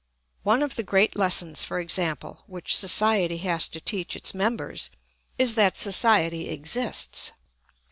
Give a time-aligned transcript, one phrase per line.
[0.41, 4.89] One of the great lessons, for example, which society has to teach its members
[5.37, 7.33] is that society exists.